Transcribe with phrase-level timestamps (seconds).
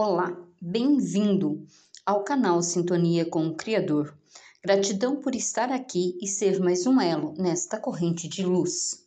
[0.00, 0.32] Olá,
[0.62, 1.66] bem-vindo
[2.06, 4.16] ao canal Sintonia com o Criador.
[4.62, 9.04] Gratidão por estar aqui e ser mais um elo nesta corrente de luz.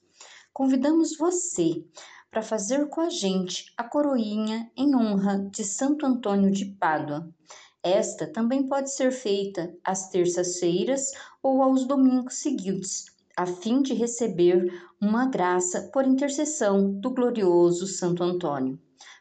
[0.52, 1.82] Convidamos você
[2.30, 7.34] para fazer com a gente a coroinha em honra de Santo Antônio de Pádua.
[7.82, 13.06] Esta também pode ser feita às terças-feiras ou aos domingos seguidos,
[13.38, 14.70] a fim de receber
[15.00, 18.78] uma graça por intercessão do glorioso Santo Antônio.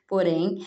[0.08, 0.66] Porém,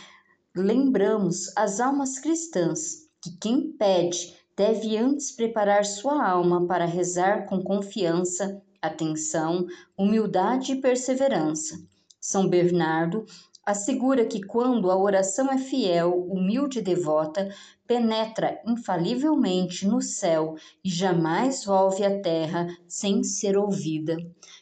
[0.55, 7.63] lembramos as almas cristãs que quem pede deve antes preparar sua alma para rezar com
[7.63, 9.65] confiança, atenção,
[9.97, 11.81] humildade e perseverança.
[12.19, 13.25] São Bernardo
[13.65, 17.49] assegura que quando a oração é fiel, humilde e devota,
[17.87, 24.17] penetra infalivelmente no céu e jamais volve à terra sem ser ouvida.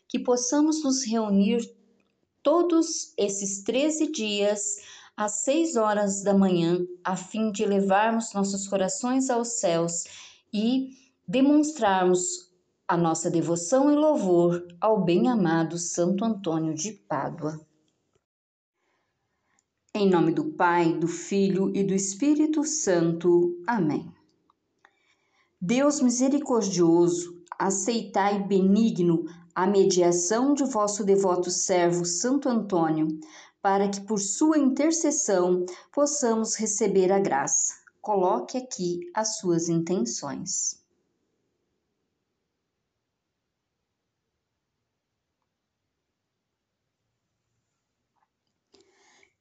[0.08, 1.60] Que possamos nos reunir
[2.42, 4.78] todos esses 13 dias
[5.16, 10.04] às seis horas da manhã, a fim de levarmos nossos corações aos céus
[10.54, 10.90] e
[11.28, 12.52] demonstrarmos
[12.88, 17.60] a nossa devoção e louvor ao bem-amado Santo Antônio de Pádua.
[19.94, 23.62] Em nome do Pai, do Filho e do Espírito Santo.
[23.68, 24.12] Amém.
[25.60, 33.08] Deus misericordioso, aceitai benigno a mediação de vosso devoto servo Santo Antônio
[33.62, 37.74] para que por sua intercessão possamos receber a graça.
[38.02, 40.82] Coloque aqui as suas intenções.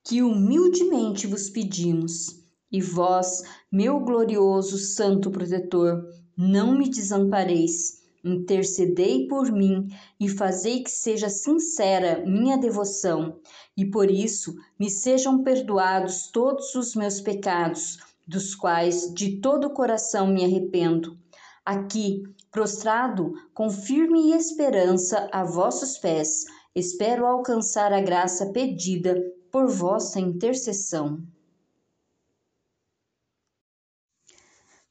[0.05, 6.05] Que humildemente vos pedimos, e vós, meu glorioso Santo Protetor,
[6.37, 13.39] não me desampareis Intercedei por mim e fazei que seja sincera minha devoção,
[13.75, 19.73] e por isso me sejam perdoados todos os meus pecados, dos quais de todo o
[19.73, 21.19] coração me arrependo.
[21.65, 26.45] Aqui, prostrado, com firme esperança a vossos pés,
[26.75, 29.21] espero alcançar a graça pedida
[29.51, 31.23] por vossa intercessão.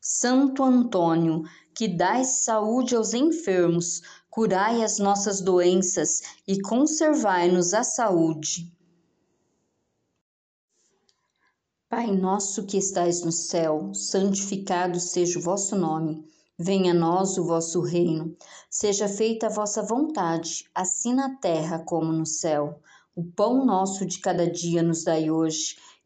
[0.02, 1.44] Santo Antônio,
[1.76, 8.72] que dais saúde aos enfermos, curai as nossas doenças e conservai-nos a saúde.
[11.90, 16.24] Pai nosso que estais no céu, santificado seja o vosso nome.
[16.58, 18.38] Venha a nós o vosso reino.
[18.70, 22.80] Seja feita a vossa vontade, assim na terra como no céu.
[23.16, 25.76] O pão nosso de cada dia nos dai hoje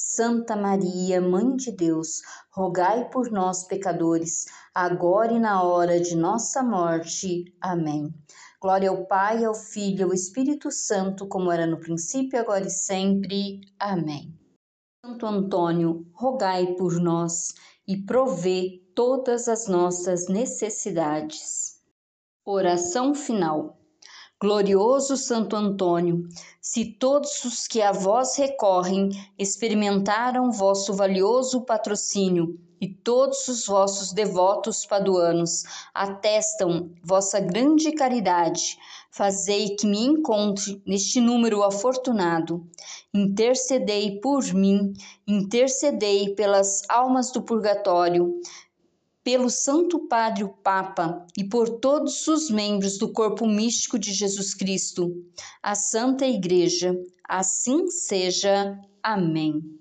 [0.00, 2.22] Santa Maria, Mãe de Deus,
[2.52, 7.52] rogai por nós, pecadores, agora e na hora de nossa morte.
[7.60, 8.14] Amém.
[8.62, 12.70] Glória ao Pai, ao Filho e ao Espírito Santo, como era no princípio, agora e
[12.70, 13.60] sempre.
[13.76, 14.32] Amém.
[15.04, 17.54] Santo Antônio, rogai por nós
[17.84, 21.82] e provê todas as nossas necessidades.
[22.46, 23.77] Oração final.
[24.40, 26.28] Glorioso Santo Antônio,
[26.60, 34.12] se todos os que a vós recorrem experimentaram vosso valioso patrocínio e todos os vossos
[34.12, 38.78] devotos paduanos atestam vossa grande caridade,
[39.10, 42.64] fazei que me encontre neste número afortunado.
[43.12, 44.92] Intercedei por mim,
[45.26, 48.40] intercedei pelas almas do purgatório,
[49.28, 54.54] pelo Santo Padre o Papa e por todos os membros do corpo místico de Jesus
[54.54, 55.22] Cristo,
[55.62, 56.98] a Santa Igreja.
[57.28, 58.80] Assim seja.
[59.02, 59.78] Amém.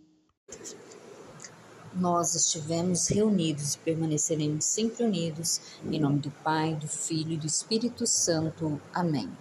[1.94, 7.47] Nós estivemos reunidos e permaneceremos sempre unidos, em nome do Pai, do Filho e do
[7.47, 8.81] Espírito Santo.
[8.94, 9.31] Amém.